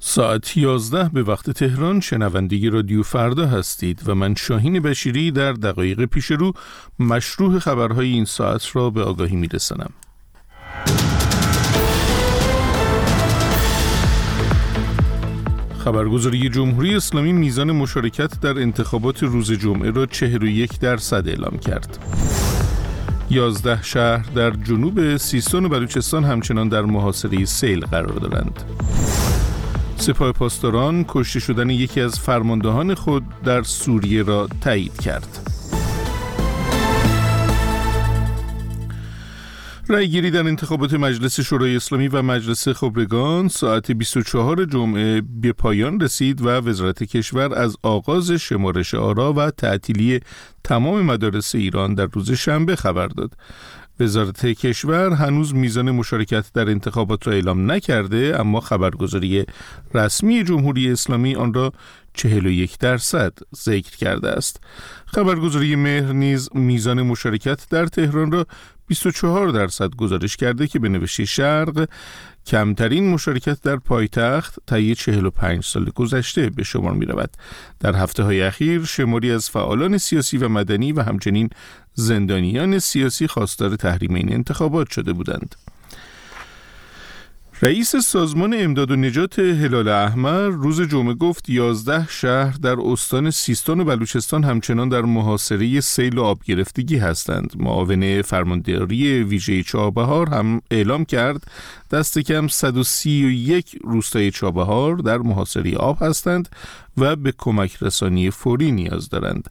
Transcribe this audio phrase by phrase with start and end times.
[0.00, 6.04] ساعت 11 به وقت تهران شنوندگی رادیو فردا هستید و من شاهین بشیری در دقایق
[6.04, 6.52] پیش رو
[6.98, 9.90] مشروع خبرهای این ساعت را به آگاهی میرسنم.
[15.78, 21.98] خبرگزاری جمهوری اسلامی میزان مشارکت در انتخابات روز جمعه را 41 درصد اعلام کرد.
[23.30, 28.64] 11 شهر در جنوب سیستان و بلوچستان همچنان در محاصره سیل قرار دارند.
[30.00, 35.48] سپاه پاسداران کشته شدن یکی از فرماندهان خود در سوریه را تایید کرد.
[39.88, 46.00] رای گیری در انتخابات مجلس شورای اسلامی و مجلس خبرگان ساعت 24 جمعه به پایان
[46.00, 50.20] رسید و وزارت کشور از آغاز شمارش آرا و تعطیلی
[50.64, 53.32] تمام مدارس ایران در روز شنبه خبر داد.
[54.00, 59.44] وزارت کشور هنوز میزان مشارکت در انتخابات را اعلام نکرده اما خبرگزاری
[59.94, 61.72] رسمی جمهوری اسلامی آن را
[62.18, 64.60] 41 درصد ذکر کرده است.
[65.06, 68.46] خبرگزاری مهر نیز میزان مشارکت در تهران را
[68.86, 71.88] 24 درصد گزارش کرده که به نوشته شرق
[72.46, 77.30] کمترین مشارکت در پایتخت طی 45 سال گذشته به شمار می رود.
[77.80, 81.50] در هفته های اخیر شماری از فعالان سیاسی و مدنی و همچنین
[81.94, 85.54] زندانیان سیاسی خواستار تحریم این انتخابات شده بودند.
[87.62, 93.80] رئیس سازمان امداد و نجات هلال احمر روز جمعه گفت 11 شهر در استان سیستان
[93.80, 97.52] و بلوچستان همچنان در محاصره سیل و آب گرفتگی هستند.
[97.56, 101.50] معاون فرمانداری ویژه چابهار هم اعلام کرد
[101.90, 106.48] دست کم 131 روستای چابهار در محاصره آب هستند
[107.00, 109.50] و به کمک رسانی فوری نیاز دارند.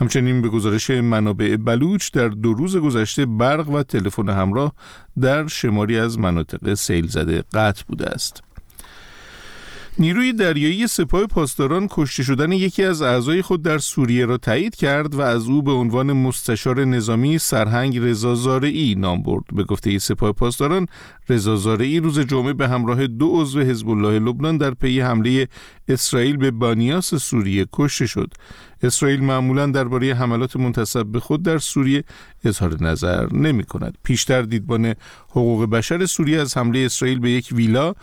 [0.00, 4.72] همچنین به گزارش منابع بلوچ در دو روز گذشته برق و تلفن همراه
[5.20, 8.42] در شماری از مناطق سیل زده قطع بوده است.
[9.98, 15.14] نیروی دریایی سپاه پاسداران کشته شدن یکی از اعضای خود در سوریه را تایید کرد
[15.14, 20.32] و از او به عنوان مستشار نظامی سرهنگ رضا زارعی نام برد به گفته سپاه
[20.32, 20.86] پاسداران
[21.28, 25.48] رضا زارعی روز جمعه به همراه دو عضو حزب الله لبنان در پی حمله
[25.88, 28.34] اسرائیل به بانیاس سوریه کشته شد
[28.82, 32.04] اسرائیل معمولا درباره حملات منتصب به خود در سوریه
[32.44, 33.98] اظهار نظر نمی کند.
[34.02, 34.94] پیشتر دیدبان
[35.30, 37.94] حقوق بشر سوریه از حمله اسرائیل به یک ویلا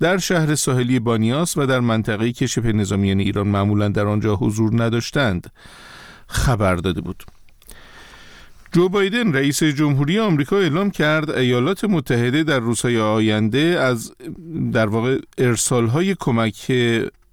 [0.00, 4.84] در شهر ساحلی بانیاس و در منطقه‌ای که شبه نظامیان ایران معمولا در آنجا حضور
[4.84, 5.52] نداشتند
[6.26, 7.24] خبر داده بود.
[8.72, 14.12] جو بایدن رئیس جمهوری آمریکا اعلام کرد ایالات متحده در روزهای آینده از
[14.72, 16.72] در واقع ارسال های کمک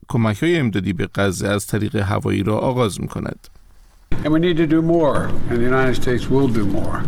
[0.07, 3.47] کمک های امدادی به غزه از طریق هوایی را آغاز می کند.
[4.23, 5.17] And we need to do more,
[5.49, 7.03] and the United States will do more.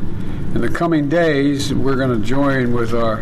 [0.55, 3.17] In the coming days, we're going to join with our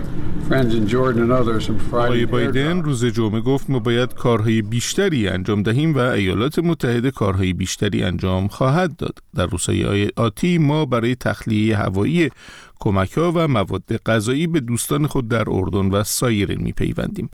[1.91, 7.53] آقای بایدن روز جمعه گفت ما باید کارهای بیشتری انجام دهیم و ایالات متحده کارهای
[7.53, 9.19] بیشتری انجام خواهد داد.
[9.35, 12.29] در روزهای آتی ما برای تخلیه هوایی
[12.79, 17.29] کمک ها و مواد غذایی به دوستان خود در اردن و سایر می پیوندیم.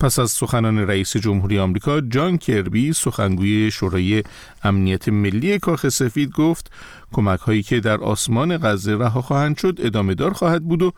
[0.00, 4.22] پس از سخنان رئیس جمهوری آمریکا جان کربی سخنگوی شورای
[4.64, 6.70] امنیت ملی کاخ سفید گفت
[7.12, 10.92] کمک هایی که در آسمان غزه رها خواهند شد ادامه دار خواهد بود و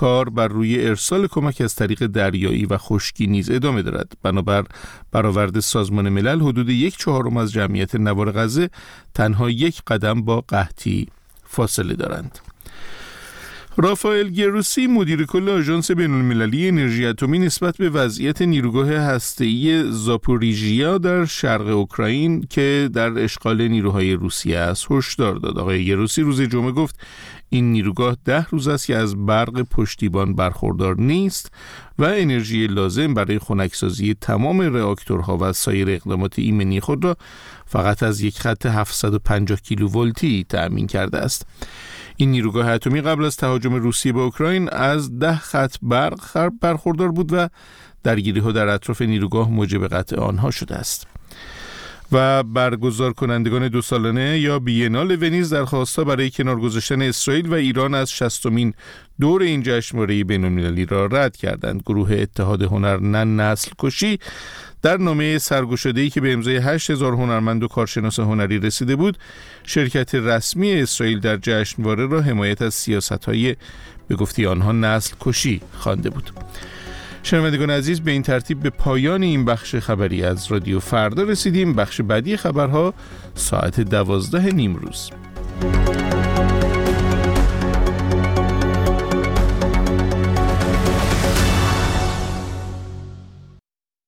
[0.00, 4.12] کار بر روی ارسال کمک از طریق دریایی و خشکی نیز ادامه دارد.
[4.22, 4.64] بنابر
[5.12, 8.70] برآورد سازمان ملل حدود یک چهارم از جمعیت نوار غزه
[9.14, 11.08] تنها یک قدم با قحطی
[11.44, 12.38] فاصله دارند.
[13.76, 20.98] رافائل گروسی مدیر کل آژانس بین المللی انرژی اتمی نسبت به وضعیت نیروگاه هسته‌ای زاپوریژیا
[20.98, 25.58] در شرق اوکراین که در اشغال نیروهای روسیه است هشدار داد.
[25.58, 27.00] آقای گروسی روز جمعه گفت
[27.52, 31.52] این نیروگاه ده روز است که از برق پشتیبان برخوردار نیست
[31.98, 37.16] و انرژی لازم برای خنکسازی تمام راکتورها و سایر اقدامات ایمنی خود را
[37.66, 41.46] فقط از یک خط 750 کیلوولتی تأمین کرده است.
[42.16, 47.32] این نیروگاه اتمی قبل از تهاجم روسیه به اوکراین از ده خط برق برخوردار بود
[47.32, 47.48] و
[48.02, 51.06] درگیری ها در اطراف نیروگاه موجب قطع آنها شده است.
[52.12, 57.94] و برگزار کنندگان دو سالانه یا بینال ونیز درخواستا برای کنار گذاشتن اسرائیل و ایران
[57.94, 58.74] از شستمین
[59.20, 61.82] دور این جشنواره بینالمللی را رد کردند.
[61.86, 64.18] گروه اتحاد هنر نن نسل کشی
[64.82, 69.18] در نامه سرگشاده‌ای که به امضای 8000 هنرمند و کارشناس هنری رسیده بود
[69.64, 73.56] شرکت رسمی اسرائیل در جشنواره را حمایت از سیاست‌های
[74.08, 76.30] به گفتی آنها نسل کشی خوانده بود.
[77.22, 81.74] شنوندگان عزیز به این ترتیب به پایان این بخش خبری از رادیو فردا رسیدیم.
[81.74, 82.94] بخش بعدی خبرها
[83.34, 85.10] ساعت دوازده نیم روز